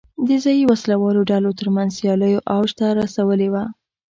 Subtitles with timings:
[0.27, 3.63] د ځايي وسله والو ډلو ترمنځ سیالیو اوج ته رسولې وه.